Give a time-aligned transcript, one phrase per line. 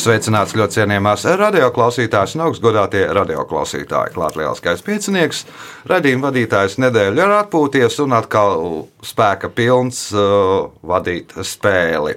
[0.00, 4.14] Sveicināts ļoti cienījamās radioklausītājas un augstgadātie radioklausītāji.
[4.14, 5.42] Klāt lieliskais piecinieks,
[5.90, 8.62] radījuma vadītājs nedēļu ir atpūties un atkal
[9.04, 12.14] spēka pilns uh, vadīt spēli.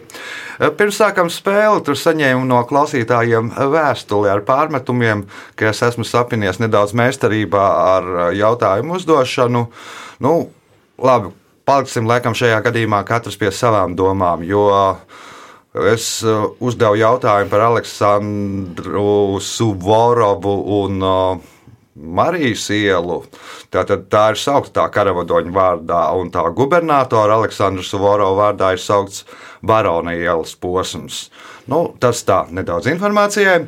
[0.80, 5.26] Pirms sākam spēli, tur saņēmu no klausītājiem vēstuli ar pārmetumiem,
[5.60, 7.66] ka es esmu sapinies nedaudz meistarībā
[7.98, 9.66] ar jautājumu uzdošanu.
[10.24, 10.34] Nu,
[11.04, 11.36] labi,
[11.68, 14.70] paliksim laikam šajā gadījumā katrs pie savām domām, jo
[15.74, 21.54] Es uh, uzdevu jautājumu par Aleksandru Suvorovu un uh,
[21.94, 23.24] Marijas ielu.
[23.74, 29.26] Tātad tā ir saukta tā karavadoņa vārdā, un tā gubernatora Aleksandra Suvorova vārdā ir saukts
[29.64, 31.28] Barona ielas posms.
[31.72, 33.62] Nu, tas tā nedaudz informācijai.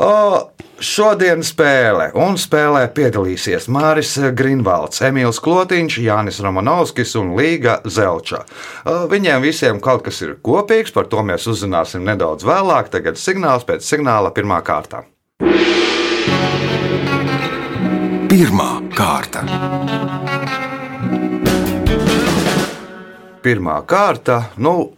[0.00, 0.40] Uh,
[0.80, 8.46] Šodien spēle, un spēlē piedalīsies Māris Grunvalds, Emīls Klotiņš, Jānis Romanovskis un Līga Zelča.
[9.12, 12.88] Viņiem visiem kaut kas ir kopīgs, par to mēs uzzināsim nedaudz vēlāk.
[12.94, 15.04] Tagad signāls pēc signāla pirmā kārta.
[18.32, 19.44] Pirmā kārta.
[23.44, 24.40] Pirmā kārta.
[24.56, 24.94] Nu,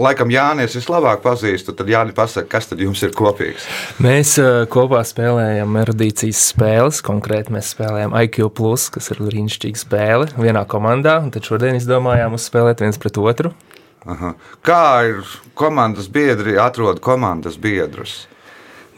[0.00, 3.66] laikam Jānis vislabāk pazīstu, tad Jānis pasaka, kas tad jums ir kopīgs.
[4.02, 7.02] Mēs uh, kopā spēlējam erudīcijas spēles.
[7.06, 8.48] Konkrēti mēs spēlējam IQ,
[8.96, 11.20] kas ir brīnišķīga spēle vienā komandā.
[11.34, 13.54] Tad šodien izdomājām uzspēlēt viens pret otru.
[14.08, 14.34] Aha.
[14.64, 15.24] Kā ir
[15.58, 18.22] komandas biedri, atrod komandas biedrus?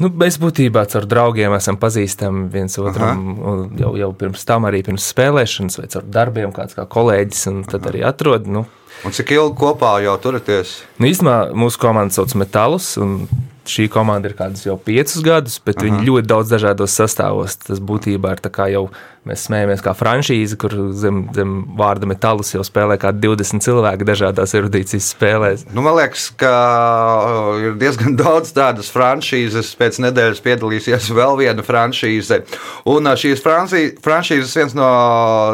[0.01, 3.21] Nu, mēs būtībā ar draugiem esam pazīstami viens otram
[3.79, 7.83] jau, jau pirms tam, arī pirms spēlēšanas, vai ar darbiem, kāds kā kolēģis, un tad
[7.83, 7.93] Aha.
[7.93, 8.49] arī atrod.
[8.51, 8.65] Nu,
[9.03, 10.77] Un cik ilgi kopā jau turaties?
[11.01, 12.93] Nu, īstenībā mūsu komanda sauc Metālus.
[13.63, 15.87] Šī komanda ir kādus jau piecus gadus, bet Aha.
[15.87, 17.55] viņi ļoti daudz dažādos sastāvos.
[17.63, 18.41] Tas būtībā ir
[18.73, 18.89] jau
[19.23, 24.55] mēs smējamies kā franšīze, kur zem, zem vārda metālus jau spēlē kā 20 cilvēki dažādās
[24.59, 25.63] erudīcijas spēlēs.
[25.71, 26.51] Nu, man liekas, ka
[27.63, 29.71] ir diezgan daudz tādas franšīzes.
[29.79, 32.41] Pēc nedēļas piedalīsies vēl viena franšīze.
[32.91, 34.89] Un šīs franšīzes viens no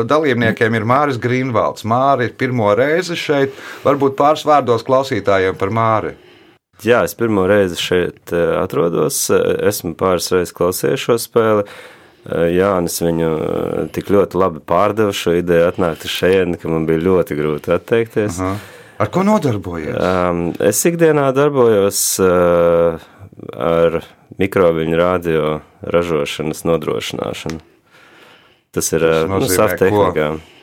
[0.08, 1.84] dalībniekiem ir Māris Grīnvalds.
[1.84, 3.52] Māri ir pirmo reizi šeit.
[3.84, 6.14] Varbūt pāris vārdos klausītājiem par Māri.
[6.86, 9.24] Jā, es pirmo reizi šeit eh, atrodos.
[9.34, 11.64] Esmu pāris reizes klausījies šo spēli.
[12.28, 16.86] Eh, Jānis viņu eh, tik ļoti labi pārdeva šo ideju, atnākt uz šejieni, ka man
[16.88, 18.38] bija ļoti grūti atteikties.
[18.38, 18.58] Aha.
[18.98, 19.94] Ar ko nodarbojies?
[19.94, 22.98] Um, es ikdienā darbojos uh,
[23.54, 24.00] ar
[24.42, 25.52] mikroviņu radio
[25.86, 27.62] ražošanas nodrošināšanu.
[28.74, 30.32] Tas ir uh, nu, saftehnikā.
[30.34, 30.57] Ko?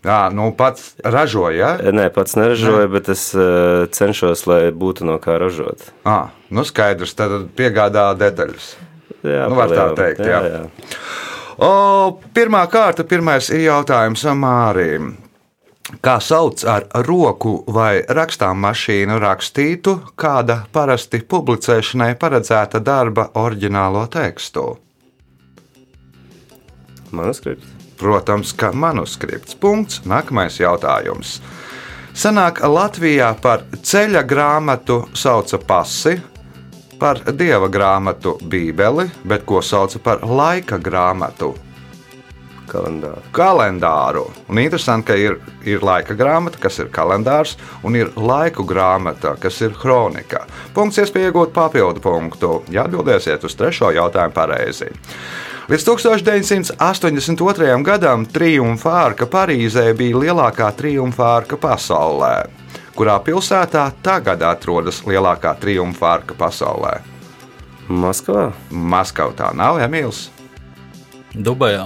[0.00, 1.74] Jā, nu pats ražoja.
[1.76, 1.92] Ja?
[1.92, 2.92] Nē, pats neražoju, ne.
[2.94, 5.90] bet es uh, cenšos, lai būtu no kā ražot.
[6.08, 8.72] À, nu skaidrs, tad piegādā detaļas.
[9.20, 10.24] Jā, nu, var tā teikt.
[10.24, 10.62] Jā, jā.
[10.62, 11.00] Jā.
[11.60, 11.72] O,
[12.32, 15.12] pirmā kārta, pirmais ir jautājums Mārīm.
[16.00, 24.64] Kā sauc ar roku vai rakstām mašīnu rakstītu kāda parasti publicēšanai paredzēta darba oriģinālo tekstu?
[27.10, 27.79] Manuskripts.
[28.00, 29.54] Protams, ka manuskripts.
[29.60, 30.00] Punkts.
[30.08, 31.36] Nākamais jautājums.
[32.16, 36.16] Senāk Latvijā par ceļa grāmatu sauca pasi,
[37.00, 41.54] par dieva grāmatu Bībeli, bet ko sauca par laika grāmatu?
[42.70, 43.22] Kalendāru.
[43.34, 44.24] kalendāru.
[44.48, 49.58] Un interesanti, ka ir, ir laika grāmata, kas ir kalendārs, un ir laiku grāmata, kas
[49.66, 50.44] ir kronika.
[50.74, 54.92] Punkts iespēja iegūt papildu punktu, ja atbildēsiet uz trešo jautājumu pareizi.
[55.70, 57.82] Līdz 1982.
[57.86, 62.48] gadam Triumfa ārka Parīzē bija lielākā triumfa ārka pasaulē.
[62.98, 66.96] Kurā pilsētā tagad atrodas lielākā triumfa ārka pasaulē?
[67.86, 68.48] Maskavā.
[68.74, 70.24] Maskavā tā nav Emīls.
[71.30, 71.84] Dubajā.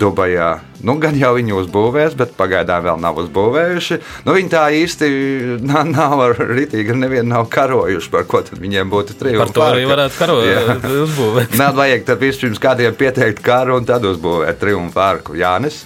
[0.00, 0.48] Dubajā.
[0.80, 3.98] Nu, gan jau viņi uzbūvēs, bet pagaidām vēl nav uzbūvējuši.
[4.24, 5.10] Nu, viņi tā īsti
[5.68, 9.44] nav, nav ar rītīgi, nevienu nav karojuši, par ko tad viņiem būtu triumfs.
[9.44, 11.58] Par to arī varētu karot, uzbūvēt.
[11.60, 15.36] Nē, vajag tad vispirms kādiem pieteikt karu un tad uzbūvēt triumfu arku.
[15.36, 15.84] Jānis?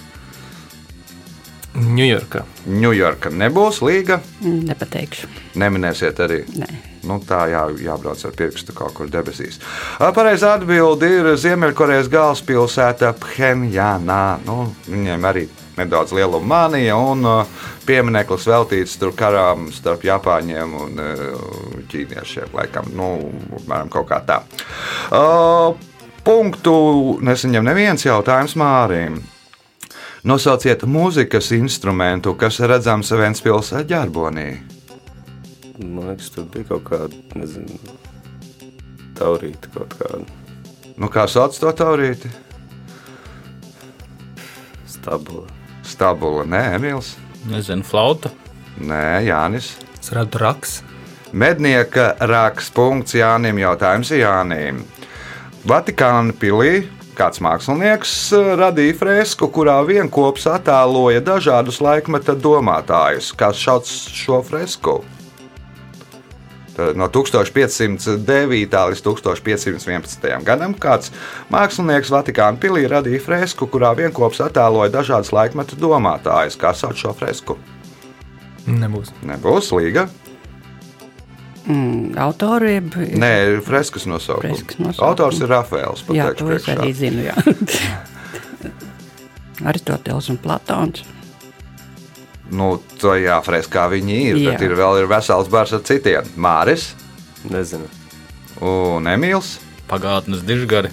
[1.73, 2.43] Ņujorka.
[2.69, 4.19] Ņujorka nebūs līga.
[4.45, 5.29] Nepateikšu.
[5.57, 6.43] Neminēsiet arī.
[6.53, 6.67] Nē.
[7.03, 9.57] Nu, tā jā, jābrauc ar pirkstu kaut kur debesīs.
[9.99, 14.21] Pareizā atbilde ir Ziemeļkorejas galvaspilsēta Phenjanā.
[14.45, 17.25] Nu, viņiem arī nedaudz liela mānija un
[17.87, 21.03] piemineklis veltīts tur karām starp Japāņiem un
[21.91, 22.53] ķīniešiem.
[22.53, 23.11] Laikam, nu,
[23.65, 24.39] mēram, kaut kā tā.
[26.23, 26.73] Punktu
[27.19, 29.19] nesaņem neviens jautājums Mārim.
[30.23, 34.45] Nosauciet mūzikas instrumentu, kas redzams Ventspils ģerbonī.
[35.81, 37.75] Man liekas, tur bija kaut kāda, nezinu,
[39.19, 40.23] taurīta kaut kāda.
[40.95, 42.31] Nu, kā sauc to taurīti?
[44.87, 45.43] Stabula.
[45.83, 47.17] Stabula, nē, Emīls.
[47.51, 48.31] Nezinu, flauta.
[48.79, 49.73] Nē, Jānis.
[49.99, 50.79] Es redzu raks.
[51.35, 54.85] Mednieka rāks punkts Jānim jautājums Jānim.
[55.67, 56.85] Vatikāna pilī
[57.17, 63.31] kāds mākslinieks eh, radīja fresku, kurā vienkops attēloja dažādus laikmeta domātājus.
[63.37, 65.01] Kas šauc šo fresku?
[66.97, 68.17] No 1509.
[68.89, 70.25] līdz 1511.
[70.41, 71.11] gadam kāds
[71.53, 76.57] mākslinieks Vatikāna pilī radīja fresku, kurā vienkops attēloja dažādus laikmeta domātājus.
[76.57, 77.59] Kā sauc šo fresku?
[78.65, 79.13] Nebūs.
[79.27, 80.07] Nebūs līga.
[81.63, 82.95] Mm, autori jeb...
[83.23, 83.29] Nē,
[83.63, 84.59] freskas nosaukums.
[84.59, 85.03] Freskas nosaukums.
[85.07, 86.01] Autors ir Rafaels.
[86.11, 86.75] Jā, to es priekšā.
[86.81, 87.23] arī zinu.
[87.29, 87.35] jā.
[89.69, 91.03] Aristoteles un Platons.
[92.53, 94.51] Nu, tajā freskā viņi ir, Jā.
[94.53, 96.27] bet ir vēl ir vesels bars ar citiem.
[96.35, 96.89] Māris
[97.49, 97.87] Nezinu.
[98.61, 99.55] un Emīls.
[99.89, 100.91] Pagātnes dižgari.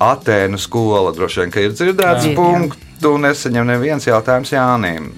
[0.00, 2.36] Atēnu skola droši vien ka ir dzirdēts Jā.
[2.36, 5.10] punktu, nesaņem neviens jautājums Jānim.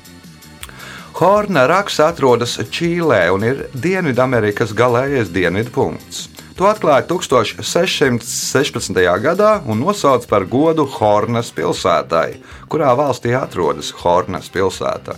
[1.22, 6.24] Horna raks atrodas Čīlē un ir Dienvidamerikas galējais dienvidu punkts.
[6.58, 8.98] To atklāja 1616.
[9.22, 15.14] gadā un nosauca par godu Hornas pilsētai, kurā valstī atrodas Hornas pilsēta.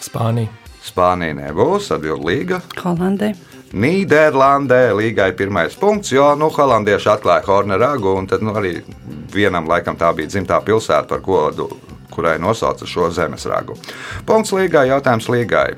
[0.00, 0.48] Spānija.
[0.80, 2.62] Spānija nebūs atbildīga.
[2.80, 3.34] Holandē.
[3.76, 8.78] Nīderlandē līgai pirmais punkts, jo nu, holandieši atklāja Horna ragu, un tad nu, arī
[9.36, 11.68] vienam laikam tā bija dzimtā pilsēta, par godu,
[12.16, 13.76] kurai nosauca šo zemes ragu.
[14.26, 15.68] Punkts līgai, jautājums līgai.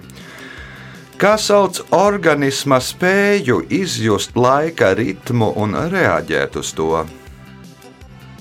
[1.18, 7.02] Kā sauc organisma spēju izjust laika ritmu un reaģēt uz to?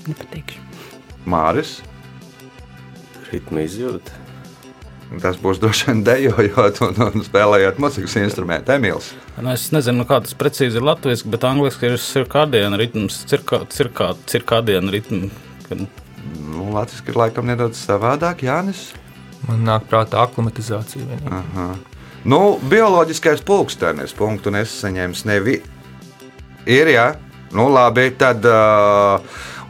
[0.06, 0.62] Nepatīkšu.
[1.28, 1.80] Māris,
[3.28, 4.14] Ritma izjūta.
[5.20, 8.72] tas būs droši vien dejojot un, un spēlējot mūzikas instrumentu.
[8.72, 9.10] Emīls.
[9.36, 14.14] Nu, es nezinu, kā tas precīzi ir latviešu, bet angļuiski ir cirkadiena ritms, cirka, cirka,
[14.30, 15.34] cirkadiena ritms.
[16.48, 18.90] Nu, Latvijas ir laikam nedaudz savādāk, Jānis.
[19.48, 21.04] Man nāk prātā aklimatizācija.
[21.06, 21.78] vienīgi.
[22.28, 25.60] Nu, bioloģiskais pulkstenis, punktu nesaņems nevi.
[26.68, 27.06] Ir, jā,
[27.56, 29.22] nu labi, tad uh,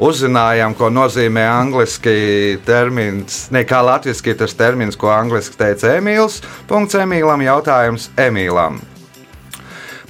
[0.03, 6.41] uzzinājām, ko nozīmē angliski termins, ne kā latviešu tas termins, ko angliski teica Emīls.
[6.71, 8.81] Punkts Emīlam, jautājums Emīlam.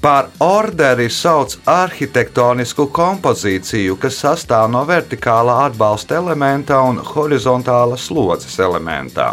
[0.00, 9.32] Par orderi sauc arhitektonisku kompozīciju, kas sastāv no vertikālā atbalsta elementa un horizontāla slodzes elementa.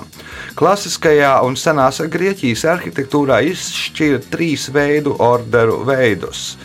[0.57, 6.56] Klasiskajā un senās Grieķijas arhitektūrā izšķir trīs veidu orderu veidus.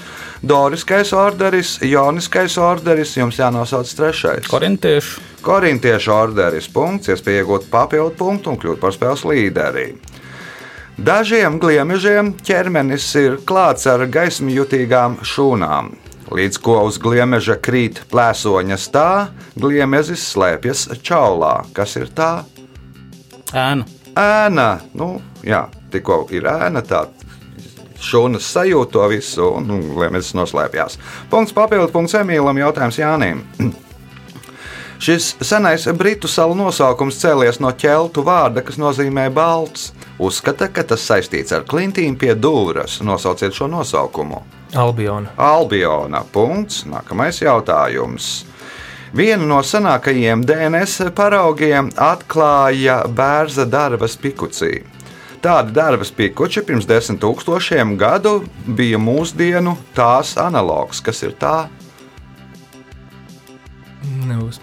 [0.49, 4.49] Doriskais orderis, Joniskais orderis, jums jānosauc trešais.
[4.49, 9.87] korintiešu Korintiešu orderis punkts, iespēja iegūt papildu punktu un kļūt par spēles līderi.
[11.01, 15.95] Dažiem gliemežiem ķermenis ir klāts ar gaismjutīgām šūnām.
[16.29, 21.55] Līdz ko uz gliemeža krīt plēsoņa stāv, gliemezis slēpjas čaulā.
[21.73, 22.45] Kas ir tā?
[23.57, 23.87] ēna.
[24.13, 24.69] Ēna.
[24.93, 27.07] Nu, jā, tikko ir ēna, tā
[28.01, 30.99] šūnas sajūt to visu, un nu, gliemežis noslēpjas.
[31.33, 33.41] Punkts papildu punkts Emīlam, jautājums Jānim.
[35.05, 39.95] Šis senais britu salu nosaukums cēlies no ķeltu vārda, kas nozīmē balts.
[40.21, 42.99] Uzskata, ka tas saistīts ar klintīm pie dūras.
[43.01, 44.43] Nosauciet šo nosaukumu.
[44.77, 45.33] Albiona.
[45.41, 46.21] Albiona.
[46.33, 46.85] Punkts.
[46.85, 48.45] Nākamais jautājums.
[49.17, 54.85] Vienu no senākajiem DNS paraugiem atklāja bērza darbas pikucī.
[55.41, 61.01] Tādi darbas pikuči pirms desmit tūkstošiem gadu bija mūsdienu tās analogs.
[61.01, 61.65] Kas ir tā?
[64.29, 64.61] Nebūs.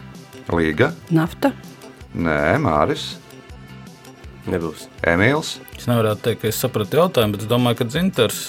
[0.54, 0.94] Līga?
[1.12, 1.52] Nafta.
[2.14, 3.16] Nē, Māris,
[4.48, 4.88] Nebūs.
[5.04, 5.58] Emīls.
[5.77, 8.48] Es nevaru teikt, ka es sapratu jautājumu, bet es domāju, ka dzintars.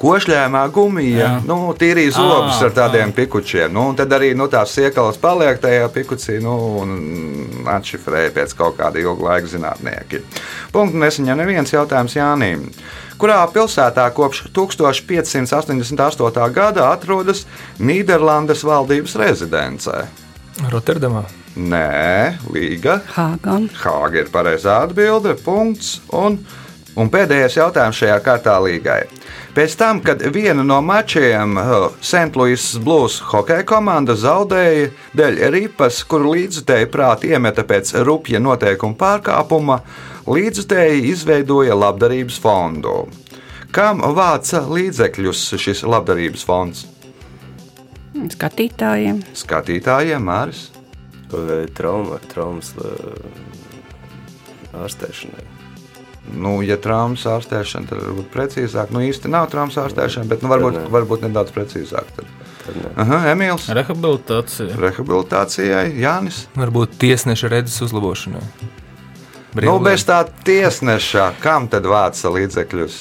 [0.00, 1.32] Košļājumā gumija, Jā.
[1.44, 3.68] nu, tīrīja zobus Ā, ar tādiem pikučiem.
[3.76, 8.78] Nu, un tad arī nu, tās siekalas paliek tajā pikucī nu, un atšifrēja pēc kaut
[8.78, 10.22] kāda ilga laika zinātnieki.
[10.72, 12.64] Punktu nesaņem neviens jautājums Jānim.
[13.20, 16.48] Kurā pilsētā kopš 1588.
[16.56, 17.44] gada atrodas
[17.76, 20.06] Nīderlandes valdības rezidencē?
[20.72, 21.26] Rotterdamā.
[21.60, 23.00] Nē, Līga.
[23.12, 23.68] Hāgan.
[23.82, 25.34] Hāga ir pareizā atbilde.
[25.44, 25.98] Punkts.
[26.16, 26.38] Un,
[26.96, 29.02] un pēdējais jautājums šajā kārtā līgai.
[29.50, 31.58] Pēc tam, kad vienu no mačiem
[32.00, 32.36] St.
[32.38, 39.80] Louis Blues hokeja komanda zaudēja dēļ ripas, kuru līdzutēji prāti iemeta pēc rupja noteikuma pārkāpuma,
[40.30, 42.96] līdzutēji izveidoja labdarības fondu.
[43.74, 46.86] Kam vāca līdzekļus šis labdarības fonds?
[48.30, 49.24] Skatītājiem.
[49.38, 50.68] Skatītājiem, Māris.
[51.76, 52.92] Trauma, traumas ā,
[54.84, 55.46] ārstēšanai.
[56.30, 58.92] Nu, ja traumas ārstēšana, tad varbūt precīzāk.
[58.94, 60.84] Nu, īsti nav traumas ārstēšana, bet nu, varbūt, nē.
[60.92, 62.12] varbūt nedaudz precīzāk.
[62.16, 62.28] Tad.
[63.00, 63.66] Aha, Emīls.
[63.74, 64.76] Rehabilitācija.
[64.78, 66.44] Rehabilitācijai Jānis.
[66.58, 68.44] Varbūt tiesneša redzes uzlabošanai.
[69.64, 72.98] Nu, bez tā tiesneša, kam tad vāca līdzekļus?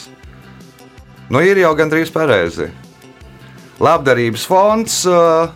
[1.29, 2.71] Nu, ir jau gandrīz pareizi.
[3.79, 5.51] Labdarības fonds, uh,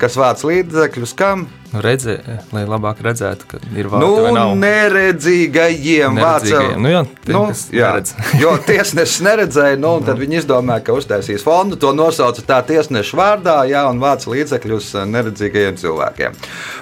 [0.00, 1.46] kas vāc līdzekļus kam?
[1.70, 2.16] Nu, redzē,
[2.50, 4.54] lai labāk redzētu, ka ir Nu, vārds vai nav.
[4.58, 6.64] neredzīgajiem vācam.
[6.82, 7.92] Nu, jā, tiem, nu, jā.
[7.92, 8.14] neredz.
[8.42, 13.18] jo tiesnesis neredzēja, nu, un tad viņi izdomāja, ka uztaisīs fondu, to nosauca tā tiesneša
[13.20, 16.40] vārdā, jā, un vāc līdzekļus neredzīgajiem cilvēkiem.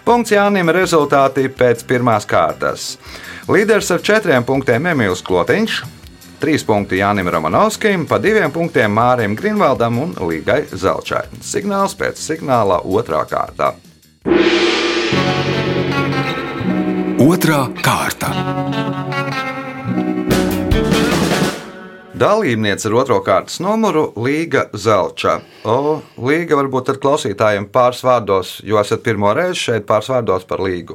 [0.09, 2.95] Punkts Jānim rezultāti pēc pirmās kārtas.
[3.49, 5.83] Līderis ar četriem punktiem Emīls Klotiņš.
[6.39, 11.27] Trīs punkti Jānim Romanovskim, pa diviem punktiem Mārim Grinvaldam un Līgai Zelčai.
[11.43, 13.75] Signāls pēc signāla otrā kārta.
[17.19, 18.29] Otra kārta.
[22.15, 25.41] Dalībniece ar otro kārtas numuru- Līga Zelča.
[25.67, 30.63] O, Līga varbūt ar klausītājiem pāris vārdos, jo esat pirmo reizi šeit pāris vārdos par
[30.63, 30.95] Līgu.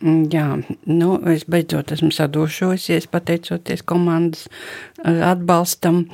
[0.00, 0.46] Mm, Jā,
[0.88, 4.46] nu, es beidzot esmu sadošosies, pateicoties komandas
[5.04, 6.06] eh, atbalstam,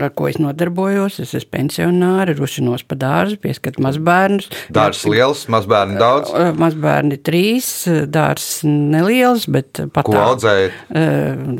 [0.00, 1.20] ar ko es nodarbojos.
[1.22, 4.48] Es esmu pensionāri, rušinos pa dārzu, pieskatu mazbērnus.
[4.74, 6.32] Dārzs liels, mazbērni daudz.
[6.34, 7.68] Eh, Mazbērni trīs,
[8.10, 10.74] dārzs neliels, bet pat Ko audzējat?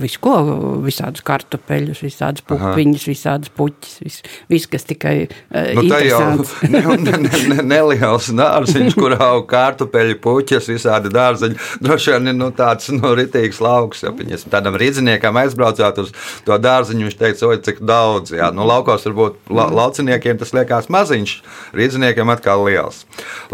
[0.02, 0.34] Visu ko,
[0.82, 6.54] visādus kartupeļus, visādas pupiņas, visādas puķis, viss, vis, kas tikai eh, Nu, tā jau interesants.
[6.72, 11.67] ne, ne, ne, ne, neliels dārziņš, kur aug kārtupeļi, puķis, visādi dārziņi.
[11.84, 14.04] Droši vien ir nu, tāds nu, ritīgs lauks.
[14.06, 16.14] Ja viņas tādam rīzniekam aizbraucot uz
[16.46, 18.34] to dārziņu, viņš teica, oi, cik daudz.
[18.36, 18.50] Jā.
[18.54, 21.36] Nu, laukos varbūt la, lauciniekiem tas liekas maziņš,
[21.78, 23.04] rīzniekiem atkal liels.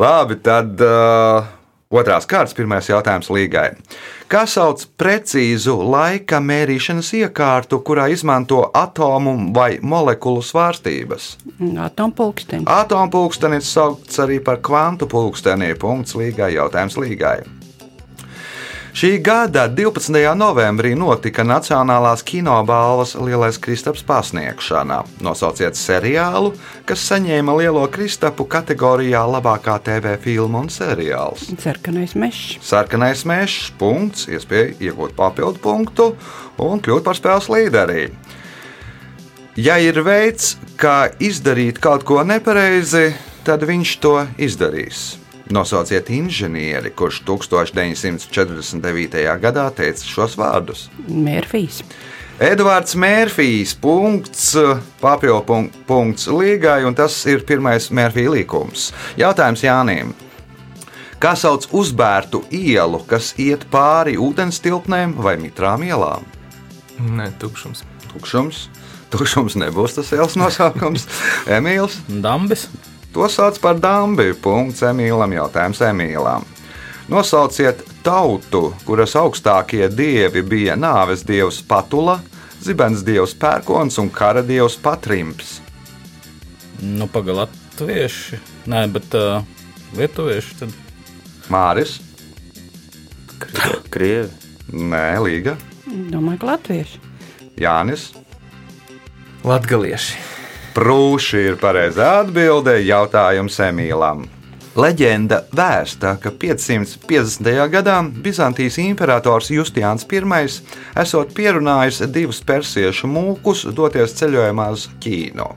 [0.00, 0.80] Labi, tad.
[0.80, 1.52] Uh,
[1.94, 3.68] Otrās kārtas, pirmais jautājums līgai.
[4.26, 11.34] Kā sauc precīzu laika mērīšanas iekārtu, kurā izmanto atomu vai molekulu svārstības?
[11.86, 12.66] Atompulkstenis.
[12.66, 15.74] Atompulkstenis saukts arī par kvantu pulksteni.
[15.78, 17.42] Punkts līgai, jautājums līgai.
[18.94, 20.14] Šī gada 12.
[20.38, 25.00] novembrī notika Nacionālās kinobalvas Lielais Kristaps pasniegšana.
[25.18, 26.52] Nosauciet seriālu,
[26.86, 31.42] kas saņēma Lielo Kristapu kategorijā labākā TV filma un seriāls.
[31.58, 32.60] Sarkanais mežs.
[32.62, 36.08] Sarkanais mežs, punkts, iespēja iegūt papildu punktu
[36.62, 38.06] un kļūt par spēles līderi.
[39.58, 43.08] Ja ir veids, kā izdarīt kaut ko nepareizi,
[43.42, 45.23] tad viņš to izdarīs.
[45.52, 49.24] Nosauciet inženieri, kurš 1949.
[49.42, 50.86] gadā teica šos vārdus.
[51.08, 51.82] Mērfijs.
[52.42, 54.54] Edvards Mērfijs, punkts,
[55.00, 58.88] papildu punk- punkts līgai, un tas ir pirmais Mērfija līkums.
[59.20, 60.14] Jautājums Jānim.
[61.22, 66.24] Kā sauc uzbērtu ielu, kas iet pāri ūdens tilpnēm vai mitrām ielām?
[66.98, 67.84] Nē, tukšums.
[68.12, 68.64] Tukšums.
[69.14, 71.06] Tukšums nebūs tas ielas nosaukums.
[71.58, 72.00] Emīls.
[72.08, 72.66] Dambis.
[73.14, 74.32] To sauc par dambi.
[74.34, 75.32] Punkts Emīlam.
[75.36, 76.46] Jautājums Emīlam.
[77.08, 82.16] Nosauciet tautu, kuras augstākie dievi bija nāves dievs Patula,
[82.64, 85.58] zibens dievs Pērkons un kara dievs Patrimps.
[86.80, 88.40] Nu, pagaidi, latvieši.
[88.72, 89.44] Nē, bet uh,
[89.98, 90.56] lietuvieši.
[90.62, 90.72] Tad
[91.52, 91.98] Māris,
[93.92, 94.32] Krievi.
[94.72, 97.00] Nē, Līga, Domāju, ka latvieši.
[97.60, 98.08] Jānis.
[99.44, 100.16] Latgalieši.
[100.74, 104.24] Prūši ir pareizā atbilde jautājums Emīlam.
[104.74, 107.46] Leģenda vēsta, ka 550.
[107.70, 110.48] gadā Bizantijas imperators Justians I
[110.98, 115.48] esot pierunājis divus persiešu mūkus doties ceļojumā uz Ķīnu.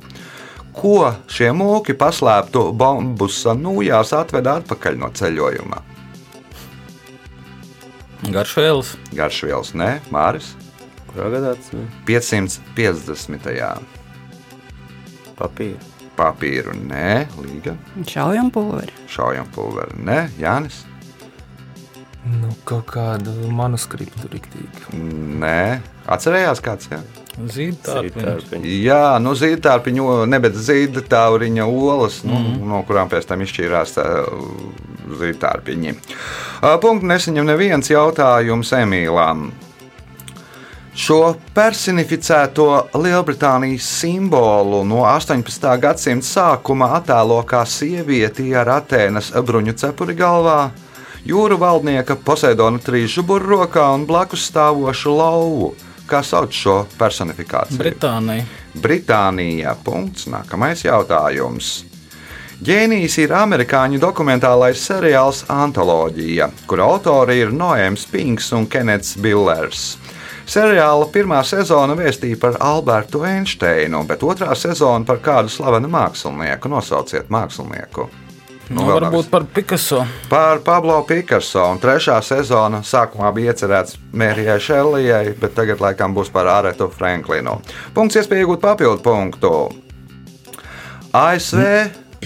[0.77, 5.81] Ko šie mūki paslēptu bombusa nūjās atveda atpakaļ no ceļojuma?
[8.25, 8.95] garšvēlis.
[9.17, 10.53] Garšvielas, nē, Māris.
[11.09, 11.89] Kurā gadā tas bija?
[12.05, 13.96] 550.
[15.37, 15.93] Papīra.
[16.17, 17.75] Papīru, nē, Līga.
[18.09, 18.93] Šaujam pulveri.
[19.11, 20.81] Šaujam pulveri, nē, Jānis.
[22.27, 24.97] Nu, kaut kādu manuskriptu riktīgi.
[25.39, 25.79] Nē,
[26.09, 26.89] atcerējās kāds.
[26.91, 26.99] Jā.
[27.37, 28.65] Zīdārpiņš.
[28.81, 32.65] jā nu zīdārpiņu, ne bet zīdāriņa olas, nu, mm -hmm.
[32.71, 33.93] no kurām pēc tam izšķīrās
[35.21, 35.93] zīdārpiņi.
[36.81, 39.51] Punktu nesaņem neviens jautājums Emīlām.
[40.97, 45.67] Šo personificēto Lielbritānijas simbolu no 18.
[45.77, 50.71] gadsimta sākuma attēlo kā sievieti ar Atēnas bruņu cepuri galvā,
[51.29, 55.69] jūru valdnieka Poseidona trīsžuburu rokā un blakus stāvošu lauvu.
[56.09, 57.77] Kā sauc šo personifikāciju?
[57.77, 58.49] Britānija.
[58.81, 59.77] Britānija.
[59.85, 60.25] Punkts.
[60.33, 61.83] Nākamais jautājums.
[62.57, 69.91] Ģēnijs ir amerikāņu dokumentālais seriāls Antoloģija, kura autori ir Noēms Pinks un Kenets Billers.
[70.47, 76.71] Seriāla pirmā sezona vēstīja par Albertu Einsteinu, bet otrā sezona par kādu slavenu mākslinieku.
[76.71, 78.07] Nosauciet mākslinieku.
[78.67, 80.01] Nu, vēl varbūt par Picasso.
[80.31, 81.65] Par Pablo Picasso.
[81.71, 87.59] Un trešā sezona sākumā bija iecerēts Mērijai Šelijai, bet tagad laikam būs par Aretu Franklinu.
[87.95, 89.53] Punkts iespēja iegūt papildu punktu.
[91.15, 91.63] ASV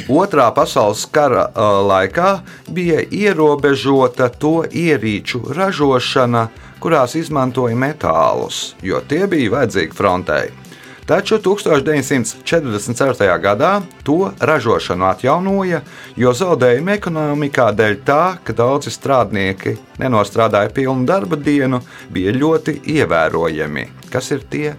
[0.10, 1.50] Otrā pasaules kara
[1.84, 2.30] laikā
[2.72, 6.48] bija ierobežota to ierīču ražošana,
[6.82, 10.50] kurās izmantoja metālus, jo tie bija vajadzīgi frontei.
[11.06, 13.40] Taču 1944.
[13.42, 13.72] gadā
[14.06, 15.82] to ražošanu atjaunoja,
[16.16, 21.82] jo zaudējumi ekonomikā dēļ tā, ka daudzi strādnieki nenostrādāja pilnu darba dienu,
[22.14, 23.86] bija ļoti ievērojami.
[24.14, 24.72] Kas ir tie?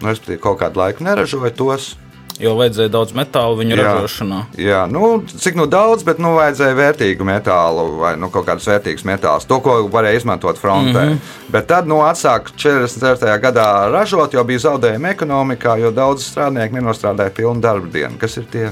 [0.00, 1.96] Nu, Respektīvi, kaut kādu laiku neražoja tos.
[2.36, 3.84] Jo vajadzēja daudz metālu viņu Jā.
[3.86, 4.38] ražošanā.
[4.60, 9.06] Jā, nu, cik nu daudz, bet nu, vajadzēja vērtīgu metālu vai nu, kaut kādus vērtīgus
[9.08, 9.46] metālus.
[9.48, 11.06] To, ko varēja izmantot frontē.
[11.06, 11.52] Mm -hmm.
[11.54, 13.38] Bet tad nu, atsāka 44.
[13.40, 18.18] gadā ražot, jo bija zaudējumi ekonomikā, jo daudz strādnieku nenostrādāja pilnu darbu dienu.
[18.18, 18.70] Kas ir tie?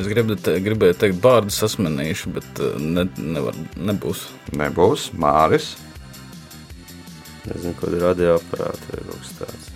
[0.00, 4.28] Es gribu te, gribēju teikt, bārdu sasmenīšu, bet uh, ne, nevar, nebūs.
[4.56, 5.74] Nebūs Māris.
[7.48, 9.69] Nezinu, ko ir radioaparāti vai kaut kas tāds.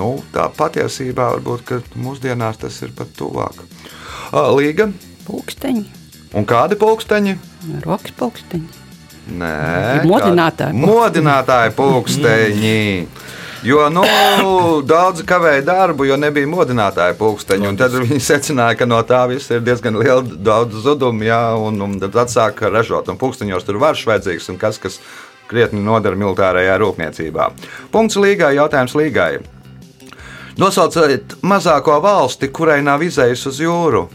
[0.00, 3.58] Nu, tā patiesībā varbūt ka mūsdienās tas ir pat tuvāk.
[4.56, 4.88] Līga
[5.26, 5.82] Pūksteņi,
[6.38, 7.34] un kādi pulksteņi?
[7.84, 8.78] rokas pūksteņi.
[9.40, 9.50] Nē,
[10.00, 12.80] Ir modinātāji kādi- Modinātāji pulksteņi.
[13.62, 14.02] Jo nu,
[14.88, 17.68] daudzi kavēja darbu, jo nebija modinātāja pulksteņa.
[17.68, 21.76] un Tad viņi secināja, ka no tā viss ir diezgan liela daudz zudumu, jā, un,
[21.84, 23.12] un tad atsāka ražot.
[23.12, 24.96] Un pulksteņos tur var vajadzīgs un kas, kas
[25.50, 27.50] krietni nodara militārajā rūpniecībā.
[27.92, 29.42] Punkts līgai, jautājums līgai.
[30.58, 34.08] Nosauciet mazāko valsti, kurai nav izējas uz jūru.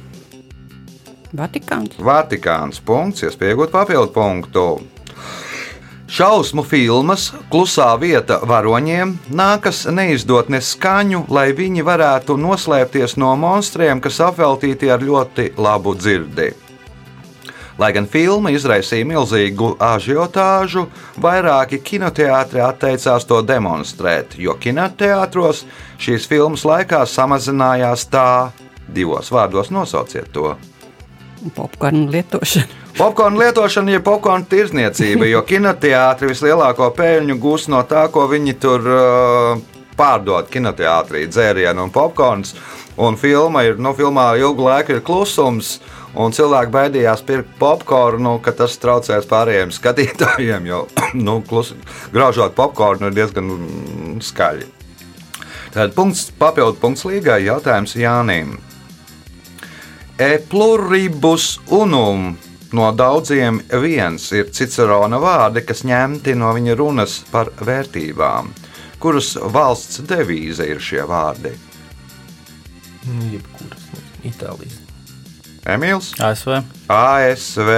[1.36, 4.66] Vatikāns, Vatikāns punkts, iespējot papildu punktu.
[6.06, 14.00] Šausmu filmas Klusā vieta varoņiem nākas neizdot ne skaņu, lai viņi varētu noslēpties no monstriem,
[14.04, 16.52] kas apveltīti ar ļoti labu dzirdi.
[17.82, 20.86] Lai gan filma izraisīja milzīgu ažiotāžu,
[21.20, 25.66] vairāki kinoteātri atteicās to demonstrēt, jo kinoteātros
[26.02, 28.52] šīs filmas laikā samazinājās tā,
[28.88, 30.56] divos vārdos nosauciet to.
[31.56, 32.66] popkornu lietošana.
[32.98, 38.88] Popkornu lietošana ir popkornu tirzniecība, jo kinoteātris vislielāko peļņu gūs no tā, ko viņi tur
[38.88, 39.60] uh,
[40.00, 42.56] pārdod kinoteātrī, dzērienu un popkorns.
[42.96, 45.82] Un filma ir, nu, filmā ilgu laiku ir klusums,
[46.16, 50.86] un cilvēki baidījās pirkt popkornu, ka tas traucēs pārējiem skatītājiem, jo,
[51.28, 51.74] nu, klus,
[52.16, 54.75] graužot popkornu ir diezgan mm, skaļi.
[55.76, 58.54] Tad punkts, papildu punkts līgai jautājums Jānim.
[60.16, 62.30] E pluribus unum
[62.72, 68.54] no daudziem viens ir Cicerona vārdi, kas ņemti no viņa runas par vērtībām.
[69.04, 71.52] Kuras valsts devīze ir šie vārdi?
[73.10, 73.92] Nu, Jebkuras,
[74.24, 74.80] Itālijas.
[75.76, 76.62] Emīls, ASV.
[76.88, 77.70] ASV.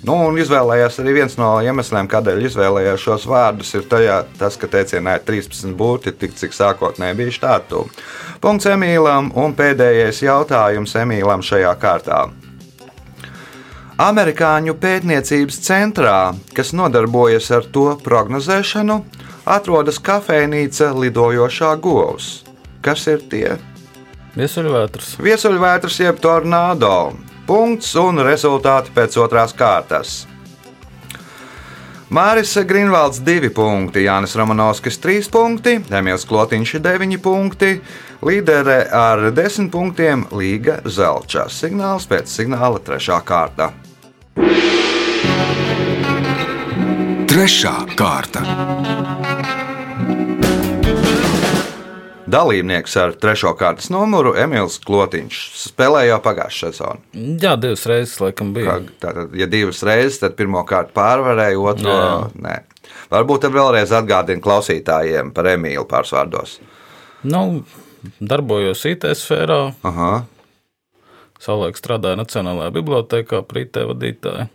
[0.00, 4.70] Nu, un izvēlējās arī viens no iemesliem, kādēļ izvēlējās šos vārdus, ir tajā, tas, ka
[4.72, 7.82] teicienā ir 13 burti, tik cik sākotnēji bija štātu.
[8.40, 12.22] Punkts Emīlam un pēdējais jautājums Emīlam šajā kārtā.
[14.00, 16.18] Amerikāņu pētniecības centrā,
[16.56, 19.02] kas nodarbojas ar to prognozēšanu,
[19.44, 22.38] atrodas kafejnīca Lidojošā govs.
[22.80, 23.58] Kas ir tie?
[24.40, 25.18] Viesuļvētras.
[25.20, 26.94] Viesuļvētras jeb tornado.
[27.50, 30.20] Punkts un rezultāti pēc otrās kārtas.
[32.14, 37.72] Māris Grunvalds 2 punkti, Jānis Romanovskis 3 punkti, Emīls Klotiņš 9 punkti,
[38.22, 41.48] līdere ar 10 punktiem Līga Zelčā.
[41.50, 43.18] Signāls pēc signāla 3.
[43.26, 43.72] kārta.
[47.30, 48.46] Trešā kārta.
[52.30, 57.00] Dalībnieks ar trešo kārtas numuru Emīls Klotiņš spēlēja jau pagājušā sezonā.
[57.42, 58.76] Jā, divas reizes laikam bija.
[59.02, 61.96] Tātad, ja divas reizes, tad pirmā kārta pārvarēja, otru
[62.44, 62.58] nē.
[63.10, 66.58] Varbūt tad vēlreiz atgādina klausītājiem par Emīlu pārsvārdos.
[67.26, 67.64] Nu,
[68.20, 69.58] darbojos IT sfērā,
[69.90, 70.12] Aha,
[71.40, 74.46] savulaik strādāju Nacionālajā bibliotekā, prītē vadītāja.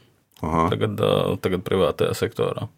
[0.46, 0.66] aha.
[0.72, 1.02] Tagad,
[1.44, 2.70] tagad privātajā sektorā.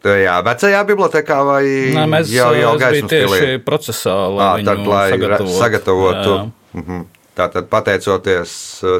[0.00, 3.56] Tajā vecajā bibliotekā vai Nē, mēs jau, jau gaismas tieši pilī?
[3.64, 5.58] procesā, Ā, lai tad, viņu lai sagatavotu.
[5.60, 6.36] sagatavotu.
[6.36, 6.50] Jā.
[6.80, 7.08] Mhm.
[7.40, 8.52] Tātad, pateicoties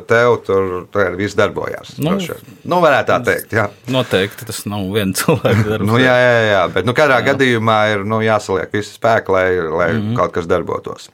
[0.08, 0.86] tev, tur
[1.18, 1.96] viss darbojās.
[1.98, 2.14] Nu.
[2.14, 2.36] droši
[2.70, 3.56] nu, varētu tā teikt.
[3.58, 3.66] Jā.
[3.90, 5.88] Noteikti tas nav viens cilvēks darbs.
[5.88, 7.26] Nu, jā, jā, jā, bet nu, katrā jā.
[7.32, 10.16] gadījumā ir nu, jāsaliek visi spēki, lai, lai mm -hmm.
[10.20, 11.10] kaut kas darbotos.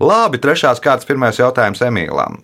[0.00, 2.38] Labi, trešās kārtas pirmais jautājums Emīlam.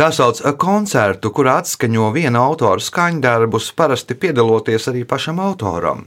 [0.00, 6.06] Kā sauc koncertu, kur atskaņo viena autora skaņdarbus, parasti piedaloties arī pašam autoram?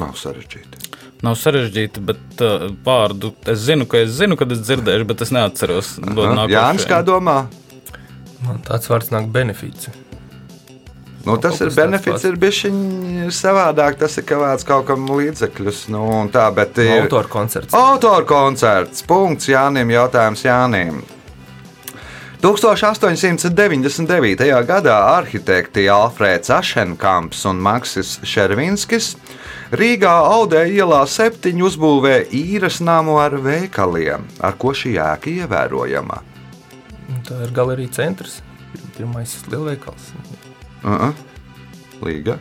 [0.00, 0.86] Nav sarežģīti.
[1.20, 5.34] Nav sarežģīti, bet uh, vārdu es zinu, ka es zinu, kad es dzirdēju, bet es
[5.36, 5.92] neatceros.
[6.00, 6.48] Dod Aha.
[6.48, 7.42] Jānis, kā domā?
[8.46, 9.92] Man tāds vārds nāk benefīts.
[11.28, 14.00] Nu, tas ir benefits, ir bijis savādāk.
[14.00, 15.90] Tas ir kāds kaut kam līdzekļus.
[15.92, 17.76] Nu, un tā, bet ir Autora koncerts.
[17.76, 19.04] Autora koncerts.
[19.04, 19.92] Punkts Jānim.
[19.92, 21.02] Jautājums Jānim.
[22.40, 24.48] 1899.
[24.64, 29.10] gadā arhitekti Alfrēds Ašenkamps un Maksis Šervinskis
[29.76, 36.16] Rīgā Audē ielā septiņi uzbūvē īres namu ar veikaliem, ar ko šī ēka ievērojama.
[37.28, 38.40] Tā ir galerija centrs.
[38.96, 40.12] Pirmais lielveikals.
[40.84, 41.12] Uh -uh.
[42.00, 42.38] Līga,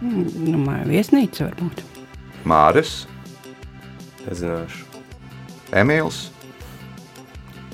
[0.00, 1.80] Nu, māja viesnīca varbūt.
[2.44, 3.06] Māris,
[4.26, 4.84] Nezināšu.
[5.72, 6.26] Emīls.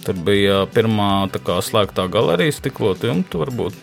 [0.03, 3.77] Tur bija pirmā tā kā, slēgtā galerija, stiklota jumta varbūt.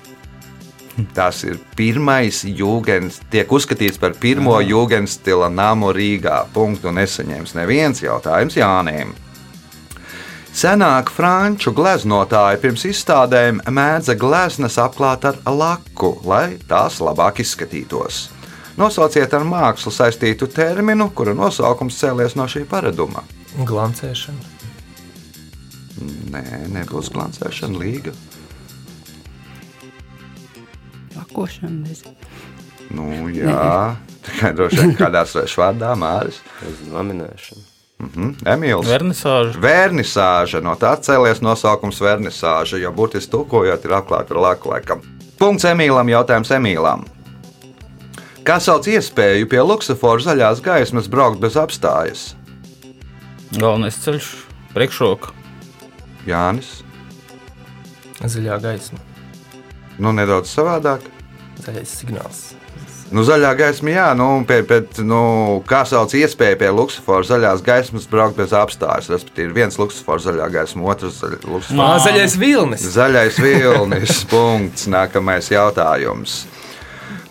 [1.16, 6.42] Tas ir pirmais jūgens, tiek uzskatīts par pirmo jūgens stila namu Rīgā.
[6.54, 9.16] Punktu nesaņems neviens jautājums Jānim.
[10.60, 18.26] Senāk franču gleznotāji pirms izstādēm mēdza gleznas apklāt ar laku, lai tās labāk izskatītos.
[18.80, 23.24] Nosauciet ar mākslu saistītu terminu, kura nosaukums cēlies no šī paraduma.
[23.56, 24.59] Glancēšana.
[26.30, 28.14] Nē, nebūs glancēšana līga.
[31.16, 32.16] Lakošana, nezinu.
[32.94, 36.42] Nu, jā, tikai droši vien kādā svešvārdā māris.
[36.64, 37.66] Nezinu, laminēšana.
[38.00, 38.88] Mhm, Emīls.
[38.88, 39.60] Vernisāža.
[39.60, 45.02] Vernisāža, no tā cēlies nosaukums vernisāža, jo burtiski tulkojot, ir atklāta ar laku laikam.
[45.40, 47.04] Punkts Emīlam, jautājums Emīlam.
[48.48, 52.30] Kā sauc iespēju pie Luksafora zaļās gaismas braukt bez apstājas?
[53.58, 54.32] Galvenais ceļš,
[54.78, 55.36] priekšroka.
[56.30, 56.70] Jānis,
[58.20, 59.00] Zaļā gaisma.
[60.00, 61.06] nu nedaudz savādāk.
[61.64, 62.40] Zaļais signāls.
[63.10, 68.06] Nu, zaļā gaisma, jā, nu, pie, pie, nu, kā sauc iespēju pie Luksafora zaļās gaismas
[68.12, 69.08] braukt bez apstājas.
[69.10, 71.18] Respektīvi, viens Luksafora zaļā gaisma, otrs.
[71.74, 72.86] Ah, zaļais vilnis.
[72.94, 74.22] Zaļais vilnis.
[74.34, 74.86] punkts.
[74.94, 76.44] Nākamais jautājums.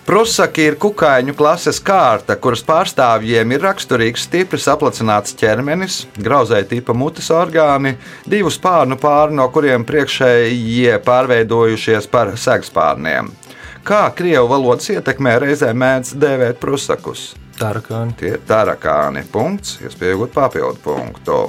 [0.08, 7.28] Prusaki ir kukaiņu klases kārta, kuras pārstāvjiem ir raksturīgs stipri saplacināts ķermenis, grauzēja tipa mutes
[7.28, 7.92] orgāni,
[8.24, 13.28] divu spārnu pāri, no kuriem priekšējie pārveidojušies par segspārniem.
[13.84, 17.34] Kā krievu valodas ietekmē reizē mēdz dēvēt prusakus?
[17.60, 18.16] Tarakāni.
[18.16, 19.26] Tie ir tarakāni.
[19.28, 21.42] Punkts, iespējot papildu punktu.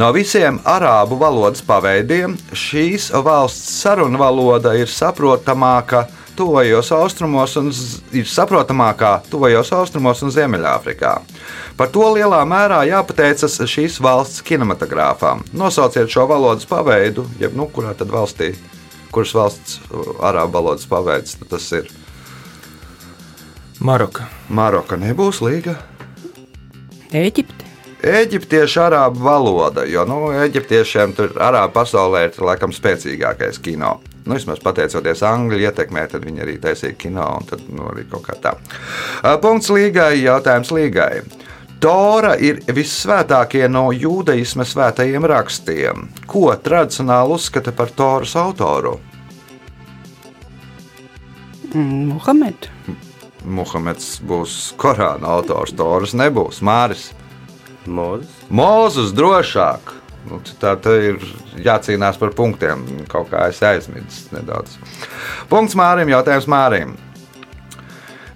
[0.00, 6.06] No visiem arābu valodas paveidiem šīs valsts sarunu valoda ir saprotamāka
[6.38, 7.72] tuvajos austrumos un
[8.14, 11.12] ir saprotamākā tuvajos austrumos un Ziemeļāfrikā.
[11.78, 15.42] Par to lielā mērā jāpateicas šīs valsts kinematogrāfām.
[15.52, 18.52] Nosauciet šo valodas paveidu, jeb nu, kurā tad valstī,
[19.14, 21.90] kuras valsts uh, arābu valodas paveids tas ir.
[23.78, 24.26] Maroka.
[24.48, 25.76] Maroka nebūs līga.
[27.14, 27.66] Ēģipte.
[27.98, 33.96] Eģiptiešu arābu valoda, jo nu, eģiptiešiem tur arābu pasaulē ir laikam spēcīgākais kino.
[34.28, 38.26] Nu, vismaz pateicoties angļu ietekmē, tad viņi arī taisīja kino un tad nu, arī kaut
[38.26, 38.52] kā tā.
[39.40, 41.22] Punkts līgai, jautājums līgai.
[41.80, 46.08] Tora ir vissvētākie no jūdaisma svētajiem rakstiem.
[46.28, 48.98] Ko tradicionāli uzskata par Toras autoru?
[51.72, 52.68] Mm, Muhamed.
[53.48, 57.12] Muhameds būs Korāna autors, Toras nebūs Māris.
[57.88, 58.34] Mūzis.
[58.52, 59.97] Mūzus drošāk.
[60.28, 61.20] Nu, tā ir
[61.64, 62.84] jācīnās par punktiem.
[63.08, 64.76] Kaut kā es aizmirsu nedaudz.
[65.48, 66.96] Punkts Mārim, jautājums Mārim.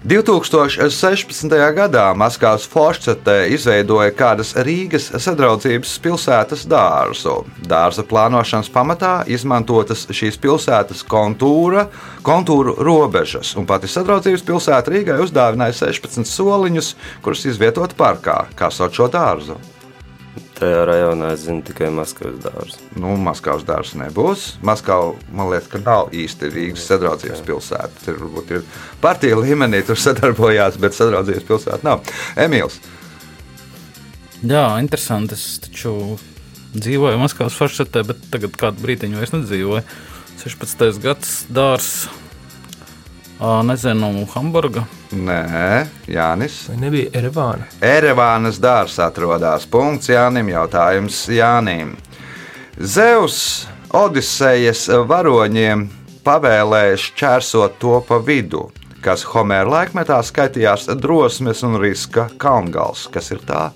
[0.03, 1.53] 2016.
[1.71, 7.37] gadā Maskavas Foršcetē izveidoja kādas Rīgas sadraudzības pilsētas dārzu.
[7.71, 11.85] Dārza plānošanas pamatā izmantotas šīs pilsētas kontūra,
[12.19, 18.41] kontūru robežas, un pati sadraudzības pilsēta Rīgai uzdāvināja 16 soliņus, kurus izvietot parkā.
[18.59, 19.55] Kā sauc šo dārzu?
[20.63, 22.79] Tajā rajonā es zinu tikai Maskavas dārzu.
[22.95, 24.47] Nu, Maskavas dārsts nebūs.
[24.63, 28.03] Maskava, man liekas, ka nav īsti Rīgas sadraudzības pilsēta.
[28.05, 28.65] Tur varbūt ir
[29.03, 32.13] partija līmenī, tur sadarbojās, bet sadraudzības pilsēta nav.
[32.39, 32.79] Emīls,
[34.43, 35.37] Jā, interesanti.
[35.37, 36.17] Es taču
[36.75, 39.83] dzīvoju Maskavas foršatē, bet tagad kādu brīdiņu vairs nedzīvoju.
[40.43, 40.99] 16.
[41.03, 41.93] gads dārs.
[43.39, 44.85] Nezinu, Hamburga.
[45.11, 46.67] Nē, Jānis.
[46.69, 47.65] Vai nebija Erevāna?
[47.83, 49.65] Erevānas dārzs atrodas.
[49.67, 50.47] Punkts Jānim.
[50.53, 51.95] Jautājums Jānim.
[52.79, 55.83] Zeus Odisejas varoņiem
[56.25, 58.69] pavēlēja šķērsot to pa vidu,
[59.05, 63.05] kas Homēra laikmetā skaitījās drosmes un riska kalngals.
[63.13, 63.67] Kas ir tā?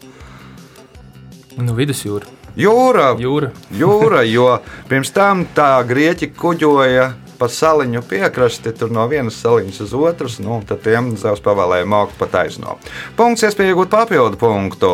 [1.57, 2.25] Nu, vidusjūra.
[2.57, 3.51] Jūra, Jūra.
[3.69, 4.47] jūra, jo
[4.89, 10.59] pirms tam tā grieķi kuģoja pa saliņu piekrasti, tur no vienas saliņas uz otras, nu,
[10.67, 12.77] tad tiem Zeus pavēlēja maukt pa taisno.
[13.17, 14.93] Punkts, iespēja iegūt papildu punktu.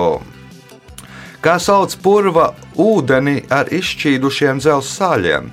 [1.44, 5.50] Kā sauc purva ūdeni ar izšķīdušiem dzelzceļa sāļiem?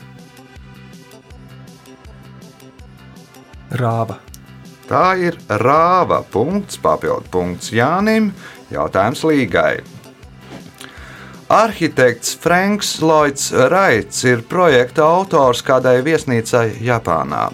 [3.80, 4.18] Rāva.
[4.90, 6.24] Tā ir rāva.
[6.30, 8.32] Punkts, papildu punkts Jānim.
[8.70, 9.99] Jautājums Līgai.
[11.50, 17.48] Arhitekts Franks Lloyds Raits ir projekta autors kādai viesnīcai Japānā.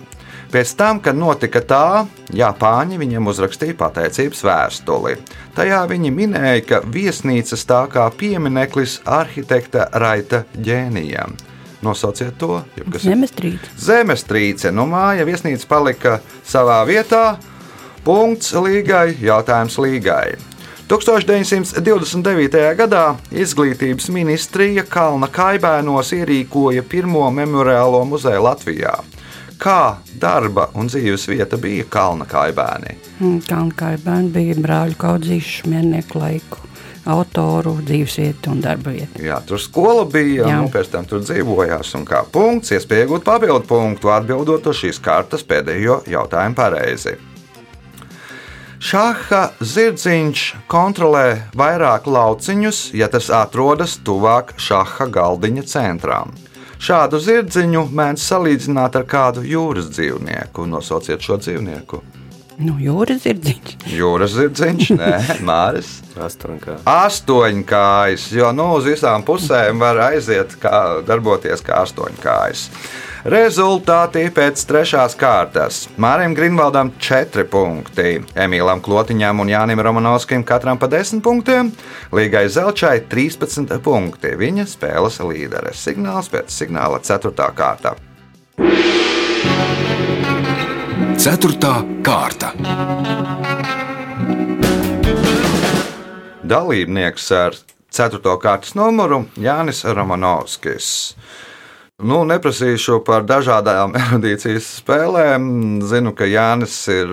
[0.52, 2.04] Pēc tam, kad notika tā,
[2.36, 5.14] Japāņi viņam uzrakstīja pateicības vēstuli.
[5.56, 11.32] Tajā viņi minēja, ka viesnīca stāv kā piemineklis arhitekta Raita ģēnijam.
[11.80, 13.70] Nosauciet to, jeb kas ir Zemestrīce.
[13.80, 14.74] Zemestrīce.
[14.76, 17.38] Nu, māja viesnīca palika savā vietā.
[18.04, 20.36] Punkts līgai, jautājums līgai.
[20.86, 22.60] 1929.
[22.78, 28.92] gadā Izglītības ministrija Kalna Kaibēnos ierīkoja pirmo memoriālo muzeju Latvijā.
[29.58, 32.94] Kā darba un dzīves vieta bija Kalna Kaibēnī?
[33.48, 36.62] Kalnu kaibēni bija brāļu kaudzīšu miernieku laiku.
[37.06, 39.22] Autoru dzīvesvietu un darba vietu.
[39.26, 40.62] Jā, tur skola bija, Jā.
[40.62, 41.94] un pēc tam tur dzīvojās.
[41.98, 47.18] Un kā punkts, iespēja iegūt papildu punktu, atbildot uz šīs kartas pēdējo jautājumu pareizi.
[48.76, 56.34] Šāda zirdziņš kontrolē vairāk lauciņus, ja tas atrodas tuvāk šāda galdiņa centrām.
[56.76, 60.66] Šādu zirdziņu mēdz salīdzināt ar kādu jūras dzīvnieku.
[60.68, 62.02] Nosauciet šo dzīvnieku.
[62.56, 63.72] Nu, jūras zirdziņš.
[63.92, 65.90] Jūras zirdziņš, nē, Māris.
[66.16, 66.78] Astoņkā.
[66.88, 72.70] Astoņkājs, jo nu, uz visām pusēm var aiziet, kā darboties kā astoņkājs.
[73.26, 75.82] Rezultāti pēc trešās kārtas.
[76.00, 81.74] Mārim Grinvaldam 4 punkti, Emīlam Klotiņam un Jānim Romanovskim katram pa 10 punktiem,
[82.14, 84.32] Līgai Zelčai 13 punkti.
[84.38, 85.74] Viņa spēles līdere.
[85.76, 87.50] Signāls pēc signāla 4.
[87.58, 87.96] kārta.
[91.26, 92.52] Ceturtā kārta.
[96.46, 97.56] Dalībnieks ar
[97.90, 98.20] 4.
[98.38, 100.92] kārtas numuru Jānis Romanovskis.
[101.98, 105.50] Nu, neprasīšu par dažādām erudīcijas spēlēm.
[105.82, 107.10] Zinu, ka Jānis ir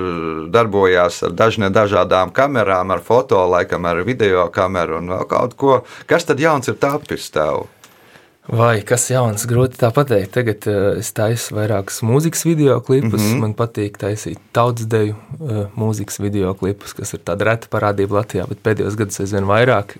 [0.54, 5.80] darbojās ar dažne dažādām kamerām, ar foto, laikam ar video kameru un vēl kaut ko.
[6.06, 7.65] Kas tad jauns ir tapis tev?
[8.51, 10.34] Vai kas jauns, grūti tā pateikt.
[10.36, 13.21] Tagad uh, es taisu vairākus mūzikas video klipus.
[13.21, 13.39] Mm -hmm.
[13.39, 18.47] Man patīk taisīt tautas deju uh, mūzikas video klipus, kas ir tāda reta parādība Latvijā,
[18.47, 19.95] bet pēdējos gados aizvien vairāk.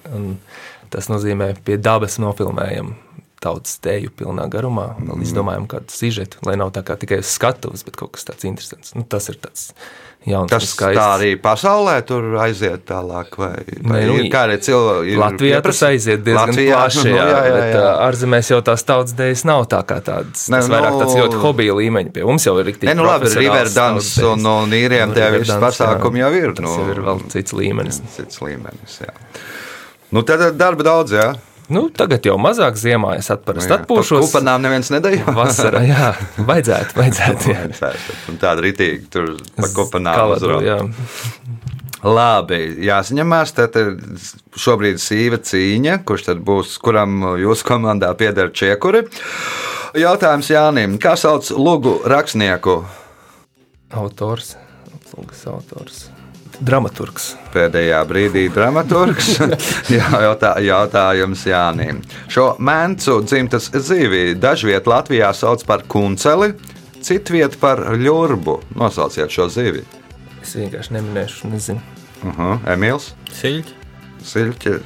[0.90, 2.96] Tas nozīmē, pie dabas nofilmējam
[3.44, 4.94] tautas deju pilnā garumā.
[5.00, 8.48] Vēl izdomājam kādu sižetu, lai nav tā kā tikai uz skatuves, bet kaut kas tāds
[8.48, 8.94] interesants.
[8.96, 9.74] Nu, tas ir tāds
[10.28, 10.98] jauns un Tas skaists.
[11.00, 13.52] tā arī pasaulē tur aiziet tālāk, vai,
[13.84, 15.16] vai Nē, nu, ir kādi cilvēki?
[15.20, 17.04] Latvijā tas aiziet diezgan Latvijā, plaši.
[17.10, 17.86] nu, Jā, jā, jā, bet jā.
[18.08, 20.48] ārzemēs jau tās tautas dēļas nav tā kā tādas.
[20.50, 22.14] Ne, Tas vairāk nu, tāds ļoti hobija līmeņa.
[22.16, 22.90] Pie mums jau ir rīktīgi.
[22.92, 26.54] Ne, nu labi, Riverdans un, un īriem tie visi pasākumi jau ir.
[26.58, 28.02] Tas nu, ir vēl cits līmenis.
[28.16, 29.16] Cits līmenis, jā.
[30.14, 31.32] Nu, tad darba daudz, jā.
[31.74, 33.82] Nu, tagad jau mazāk ziemā es atparastu Nu, jā.
[33.82, 34.28] atpūšos.
[34.28, 35.34] Kupanām neviens nedēļa.
[35.40, 37.54] Vasarā, jā, vajadzētu, vajadzētu.
[37.54, 37.92] Jā.
[38.42, 40.80] Tāda rītīga tur pa kupanām Kaladu, jā.
[42.04, 43.54] Labi, jāsaņemās.
[43.56, 43.94] Tad ir
[44.60, 49.06] šobrīd sīva cīņa, kurš tad būs, kuram jūsu komandā pieder čiekuri.
[49.96, 52.82] Jautājums Jānim, kā sauc lugu rakstnieku?
[53.94, 54.56] Autors,
[55.14, 56.00] lūgas autors,
[56.62, 57.34] dramaturgs.
[57.54, 59.38] Pēdējā brīdī dramaturgs.
[59.96, 62.02] Jā, jautā, jautājums Jānim.
[62.32, 66.54] Šo mēncu dzimtas zīvi dažviet Latvijā sauc par kunceli,
[67.04, 68.60] citviet par ļurbu.
[68.80, 69.86] Nosauciet šo zīvi.
[70.44, 71.82] Es vienkārši neminēšu, nezinu.
[72.24, 72.60] Uh -huh.
[72.74, 73.80] Emīls, Siļķi.
[74.24, 74.78] Silķi.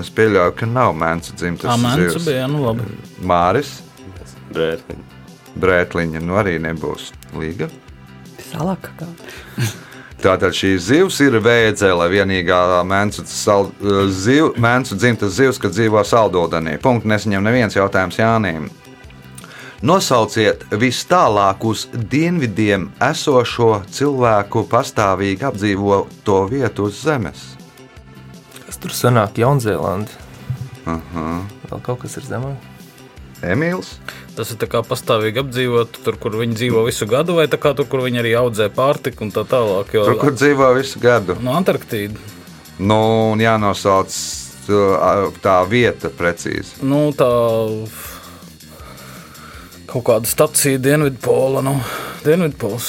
[0.00, 2.24] Es pieļauju, ka nav mēncu dzimtas zīves.
[2.24, 2.86] bija, nu labi.
[3.20, 3.80] Māris,
[4.52, 5.04] Brētliņa.
[5.60, 7.68] Brētliņa, nu arī nebūs līga.
[8.50, 9.06] Salaka kā.
[10.22, 13.72] Tātad šī zivs ir vēdzele, vienīgā mēncu, sal,
[14.14, 16.76] ziv, dzimtas zivs, kas dzīvo saldūdenī.
[16.82, 18.68] Punkts nesaņem neviens jautājums Jānim.
[19.82, 27.42] Nosauciet vis tālāk uz dienvidiem esošo cilvēku pastāvīgi apdzīvoto vietu uz Zemes.
[28.62, 30.14] Kas tur sanāk Jaunzēlandē?
[30.86, 31.42] Uh -huh.
[31.66, 32.62] Vēl kaut kas ir zemāk.
[33.42, 33.96] Emīls,
[34.32, 38.00] Tas ir kā pastāvīgi apdzīvot, tur, kur viņi dzīvo visu gadu, vai kā tur, kur
[38.06, 39.92] viņi arī audzē pārtiku un tā tālāk.
[39.92, 41.36] Jo, tur, kur dzīvo visu gadu.
[41.44, 42.16] No Antarktīda.
[42.80, 42.96] Nu,
[43.34, 44.14] un jānosauc
[44.72, 46.80] uh, tā vieta precīzi.
[46.80, 47.28] Nu, tā
[49.92, 51.60] kaut kāda stacija Dienvidpola.
[51.66, 51.76] Nu,
[52.24, 52.88] Dienvidpols.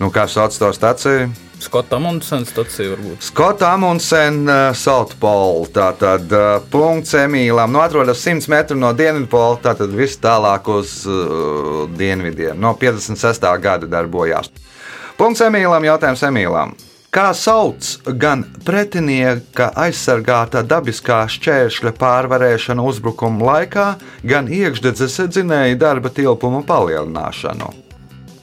[0.00, 1.28] Nu, kā sauc to staciju?
[1.60, 3.24] Skota Amundsena stacija varbūt.
[3.24, 5.66] Skota Amundsena, uh, Southpole.
[5.74, 7.74] Tātad uh, punkts Emīlam.
[7.74, 12.56] Nu, atrodas 100 metru no Dienvidpola, tātad viss tālāk uz uh, dienvidiem.
[12.60, 13.50] No 56.
[13.60, 14.48] gada darbojās.
[15.20, 16.72] Punkts Emīlam, jautājums Emīlam.
[17.10, 17.82] Kā sauc
[18.22, 23.86] gan pretinieka aizsargāta dabiskā šķēršļa pārvarēšanu uzbrukuma laikā,
[24.22, 27.89] gan iekšdedzes dzinēja darba tilpuma palielināšanu?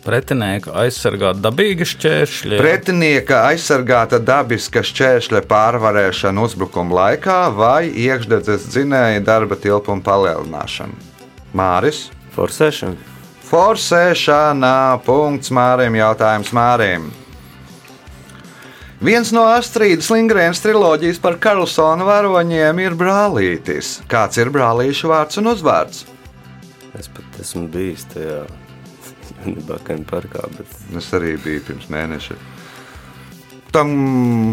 [0.07, 2.57] Pretinieka aizsargāt dabīgi šķēršļi.
[2.61, 10.95] Pretinieka aizsargāta dabiska šķēršļa pārvarēšana uzbrukuma laikā vai iekšdedzes dzinēja darba tilpuma palielināšana?
[11.51, 12.05] Māris.
[12.37, 12.95] Forsēšana.
[13.49, 14.75] Forsēšana.
[15.03, 15.97] Punkts Mārim.
[15.99, 17.09] Jautājums Mārim.
[19.03, 23.97] Viens no Astrīdas Lingrēnas triloģijas par Karlsona varoņiem ir brālītis.
[24.07, 26.05] Kāds ir brālīšu vārds un uzvārds?
[26.95, 28.39] Es pat esmu bijis tajā
[29.67, 30.45] Bakāņu parkā.
[30.57, 30.77] Bet...
[30.99, 32.37] Es arī biju pirms mēneša.
[33.75, 33.89] Tam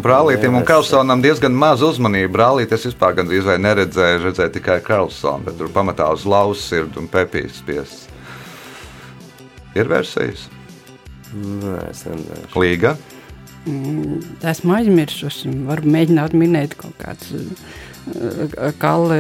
[0.04, 2.33] brālītim un Karlsonam diezgan maz uzmanība.
[2.35, 7.07] Brālītis vispār gandrīz vai neredzēja, redzēja tikai Karlsonu, bet tur pamatā uz lausas sirds un
[7.11, 8.09] pepijas spiests.
[9.74, 10.48] Ir versijas?
[11.35, 12.50] Nē, es nezinu.
[12.62, 12.94] Līga?
[13.66, 15.50] Mm, esmu aizmirsusi.
[15.66, 17.33] Varu mēģināt minēt kaut kāds.
[18.78, 19.18] Kalle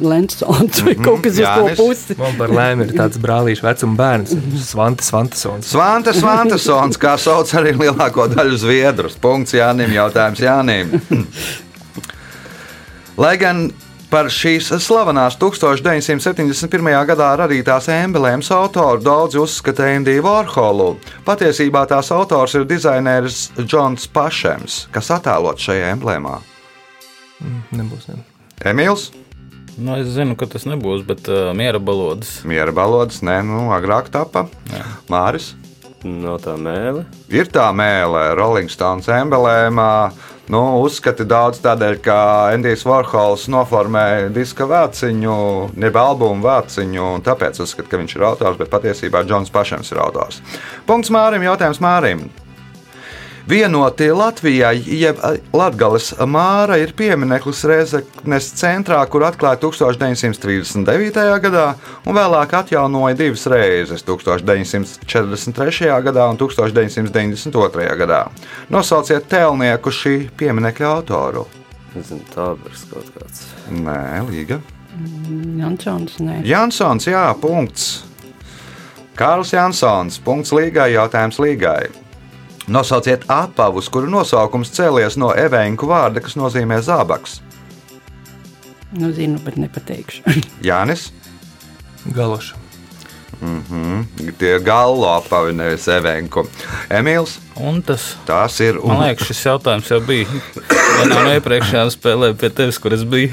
[0.00, 1.78] Lensons vai kaut kas uz to Jānis.
[1.78, 2.16] pusi.
[2.18, 4.34] Man par laimi ir tāds brālīšu vecuma bērns,
[4.66, 5.70] Svantas Svantasons.
[5.70, 9.18] Svanta Svantasons, kā sauc arī lielāko daļu zviedrus.
[9.22, 10.98] Punkts Jānim, jautājums Jānim.
[13.22, 13.68] Lai gan
[14.10, 16.90] par šīs slavenās 1971.
[17.08, 20.88] gadā radītās emblēmas autoru daudzi uzskata Endiju Vorholu,
[21.26, 26.40] patiesībā tās autors ir dizaineris Džons Pašems, kas attēlots šajā emblēmā.
[27.74, 28.08] Nebūs.
[28.12, 28.22] Ne.
[28.70, 29.10] Emīls,
[29.74, 32.44] Nu, es zinu, ka tas nebūs, bet uh, miera balodas.
[32.46, 34.46] miera balodas, nē, nu, agrāk tapa.
[35.10, 35.54] Māris.
[36.04, 37.02] No tā mēlē.
[37.32, 40.12] Ir tā mēlē, Rolling Stones emblēmā.
[40.52, 42.16] Nu, uzskati daudz tādēļ, ka
[42.52, 45.36] Endijs Vorhols noformēja diska vāciņu,
[45.80, 50.04] jeb albumu vāciņu, un tāpēc uzskata, ka viņš ir autors, bet patiesībā Džons Pašams ir
[50.04, 50.42] autors.
[50.86, 52.28] Punkts Mārim, jautājums Mārim.
[53.48, 55.18] Vienotie Latvijai, jeb
[55.52, 61.40] Latvijas māra, ir piemineklis Reizeknes centrā, kur atklāja 1939.
[61.44, 61.64] gadā
[62.08, 66.00] un vēlāk atjaunoja divas reizes- 1943.
[66.06, 67.96] gadā un 1992.
[68.00, 68.28] gadā.
[68.70, 71.44] Nosauciet tēlnieku šī pieminekļa autoru.
[71.94, 73.44] Nezinu, tābers kaut kāds.
[73.70, 74.60] Nē, Līga.
[75.58, 76.40] Jansons, nē.
[76.46, 78.04] Jansons, jā, punkts.
[79.14, 82.03] Kārls Jansons, punkts Līgai, jautājums Līgai.
[82.68, 87.40] Nosauciet apavus, kuru nosaukums cēlies no evenku vārda, kas nozīmē zābaks.
[88.94, 90.22] Nu, zinu, bet nepateikšu.
[90.68, 91.10] Jānis,
[92.14, 92.60] Galoša.
[94.38, 96.46] tie ir gallo apavi, nevis evenku.
[96.88, 102.38] Emīls, Un tas, tās ir man liekas, šis jautājums jau bija vienā no iepriekšējām spēlēm
[102.40, 103.30] pie tevis, kur es biju.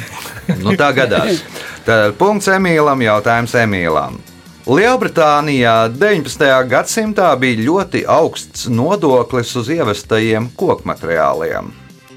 [0.62, 1.42] Nu, tā gadās.
[1.88, 4.20] Tad punkts Emīlam, jautājums Emīlam.
[4.62, 6.44] Lielbritānijā 19.
[6.70, 11.72] gadsimtā bija ļoti augsts nodoklis uz ievestajiem koku materiāliem.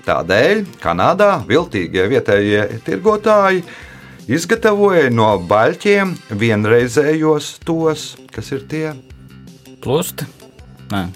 [0.04, 3.64] Tādēļ Kanādā viltīgie vietējie tirgotāji
[4.28, 8.86] izgatavoja no baļķiem vienreizējos tos, kas ir tie
[9.80, 10.28] Plosti?
[10.92, 11.06] Nē,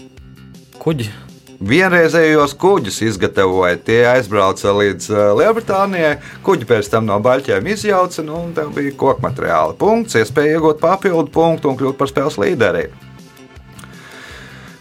[0.81, 1.13] kuģi.
[1.59, 3.81] Vienreizējos kuģus izgatavoja.
[3.83, 6.15] Tie aizbrauca līdz uh, Lielbritānijai.
[6.47, 9.75] Kuģi pēc tam no baļķiem izjauca, nu, un tam bija koku materiāli.
[9.81, 12.87] Punkts, iespēja iegūt papildu punktu un kļūt par spēles līderi.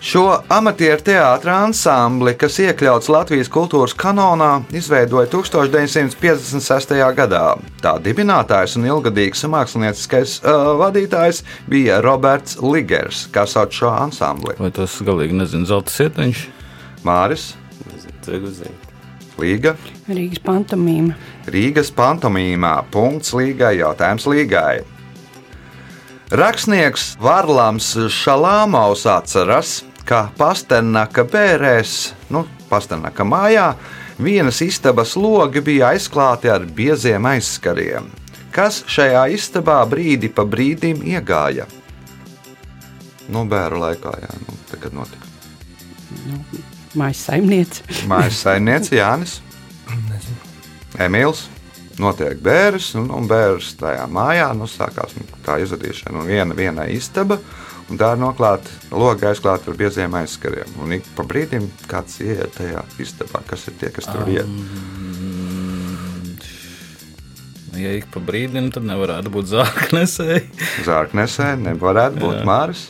[0.08, 0.22] Šo
[0.54, 6.94] amatieru teātra ansambli, kas iekļauts Latvijas kultūras kanonā, izveidoja 1956.
[7.18, 7.42] gadā.
[7.82, 14.54] Tā dibinātājs un ilgadīgs mākslinieckais uh, vadītājs bija Roberts Ligers, kas sauc šo ansambli.
[14.62, 16.46] Vai tas galīgi nezinu, zelta sietiņš?
[17.06, 17.52] Māris.
[19.38, 19.76] Līga.
[20.10, 21.14] Rīgas pantomīma.
[21.54, 22.74] Rīgas pantomīmā.
[22.92, 24.82] Punkts līgai, jautājums līgai.
[26.28, 31.94] Rakstnieks Varlams Šalāmaus atceras, ka Pasternaka bērēs,
[32.36, 33.70] nu, Pasternaka mājā,
[34.20, 38.10] vienas istabas logi bija aizklāti ar bieziem aizskariem.
[38.52, 41.68] Kas šajā istabā brīdi pa brīdim iegāja?
[43.32, 46.76] Nu, bērnu laikā, jā, nu, tagad notika.
[46.98, 47.86] Mājas saimniece.
[48.10, 49.38] Mājas saimniece Jānis.
[50.98, 51.46] Emīls.
[51.98, 56.20] Notiek bērns, un, un bērns tajā mājā nu, sākās nu, tā izradīšana.
[56.22, 57.40] Un viena, viena istaba,
[57.90, 60.76] un tā ir noklāta, loga aizklāta ar bieziem aizskariem.
[60.84, 64.54] Un ik pa brīdim kāds ieiet tajā istabā, kas ir tie, kas tur iet.
[67.78, 70.46] Ja ik pa brīdim, tad nevarētu būt zārknesēji.
[70.86, 72.46] Zārknesē nevarētu būt.
[72.46, 72.88] Māris.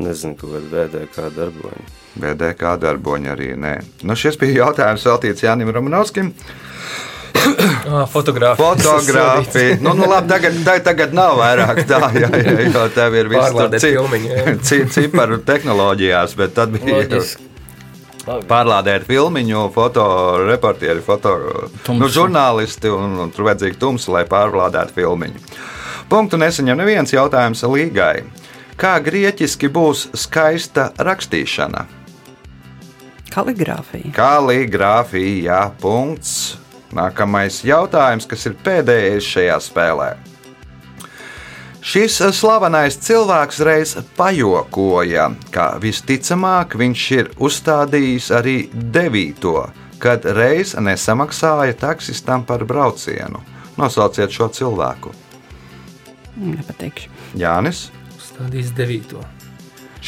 [0.00, 1.97] Nezinu, kāda VDK darboņa.
[2.22, 3.74] BDK darboņi arī nē.
[4.06, 6.32] Nu, šis bija jautājums veltīts Jānim Romanovskim.
[7.88, 8.58] Ah, Fotogrāfija.
[8.58, 9.76] Fotogrāfija.
[9.80, 13.44] Nu, nu, labi, tagad, tagad, tagad nav vairāk tā, jā, jā, jo tev ir viss
[13.46, 14.54] Pārlādēt filmiņu, jā.
[14.66, 17.46] ci- ciparu tehnoloģijās, bet tad bija Loģiski.
[18.50, 21.36] pārlādēt filmiņu, fotoreportieri, foto,
[21.94, 25.44] nu, žurnālisti, un, un tur vajadzīgi tumsi, lai pārlādētu filmiņu.
[26.10, 28.26] Punktu nesaņem neviens jautājums līgai.
[28.78, 31.86] Kā grieķiski būs skaista rakstīšana?
[33.32, 34.12] Kaligrāfija.
[34.16, 36.58] Kaligrāfija, jā, punkts.
[36.94, 40.08] Nākamais jautājums, kas ir pēdējais šajā spēlē.
[41.84, 49.68] Šis slavenais cilvēks reiz pajokoja, ka visticamāk viņš ir uzstādījis arī devīto,
[50.02, 53.40] kad reiz nesamaksāja taksistam par braucienu.
[53.78, 55.14] Nosauciet šo cilvēku.
[56.38, 57.14] Nepateikšu.
[57.38, 57.88] Jānis.
[58.18, 59.22] Stādījis devīto.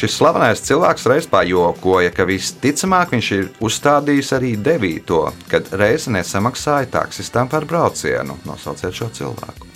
[0.01, 5.19] Šis slavenais cilvēks reiz pajokoja, ka visticamāk viņš ir uzstādījis arī devīto,
[5.51, 8.33] kad reiz nesamaksāja taksistam par braucienu.
[8.49, 9.69] Nosauciet šo cilvēku.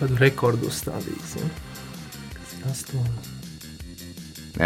[0.00, 1.36] Kādu rekordu uzstādījis?
[1.38, 1.46] Ja?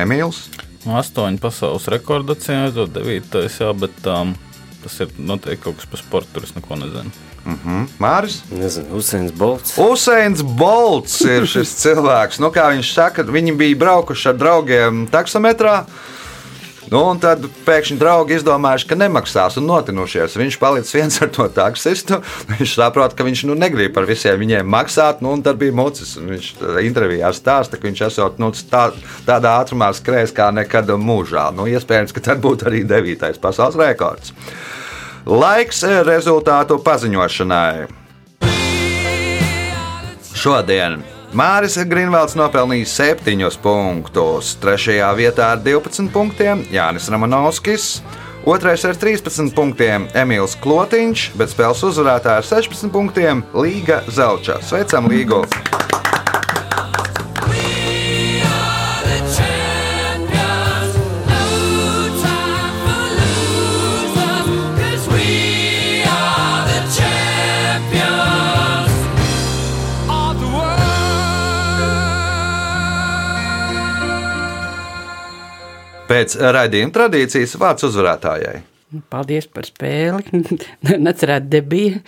[0.01, 0.47] Emīls.
[0.87, 4.33] Nu, Astoņi pasaules rekordi acīm redzot, devītais, jā, bet um,
[4.81, 7.13] tas ir noteikti kaut kas par sportu, tur es neko nezinu.
[7.45, 7.89] Mhm.
[7.99, 8.41] Māris.
[8.55, 9.75] Nezinu, Usains Bolts.
[9.79, 12.39] Usains Bolts ir šis cilvēks.
[12.43, 15.83] Nu, kā viņš saka, viņi bija braukuši ar draugiem taksometrā.
[16.93, 20.35] Nu, un tad pēkšņi draugi izdomājuši, ka nemaksās un notinušies.
[20.37, 22.19] Viņš palicis viens ar to taksistu.
[22.51, 25.23] Viņš saprot, ka viņš nu, negrib par visiem viņiem maksāt.
[25.25, 26.19] Nu, un tad bija mucis.
[26.21, 26.51] Viņš
[26.85, 28.91] intervijā stāsta, ka viņš esot nu, tā,
[29.25, 31.49] tādā ātrumā skrējis kā nekad mūžā.
[31.57, 34.37] Nu, iespējams, ka tad būtu arī devītais pasaules rekords.
[35.23, 37.87] Laiks rezultātu paziņošanai.
[40.35, 40.97] Šodien
[41.31, 44.99] Māris Grunvalds nopelnīja 7 punktus, 3.
[45.15, 48.03] vietā ar 12 punktiem Jānis Ramanovskis,
[48.49, 48.75] 2.
[48.75, 54.59] ar 13 punktiem Emīls Klotiņš, bet spēles uzvarētāja ar 16 punktiem Līga Zelča.
[54.67, 55.45] Sveicam Līgu!
[76.23, 78.61] Pēc raidījuma tradīcijas vārds uzvarētājai.
[79.11, 80.43] Paldies par spēli.
[81.07, 82.03] Necerētu debiju.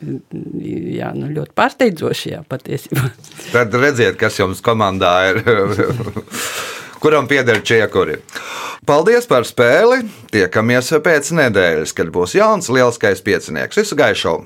[0.00, 3.10] Jā, nu ļoti pārsteidzoši, jā, patiesībā.
[3.50, 5.42] Tad redziet, kas jums komandā ir.
[7.04, 8.16] Kuram pieder čiekuri?
[8.88, 10.06] Paldies par spēli!
[10.32, 13.82] Tiekamies pēc nedēļas, kad būs jauns lielskais piecinieks.
[13.82, 14.40] Visu gaišu!